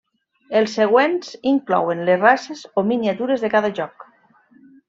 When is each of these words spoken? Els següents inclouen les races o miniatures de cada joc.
Els 0.59 0.71
següents 0.77 1.29
inclouen 1.51 2.01
les 2.09 2.19
races 2.23 2.65
o 2.83 2.87
miniatures 2.91 3.47
de 3.47 3.55
cada 3.57 3.75
joc. 3.83 4.11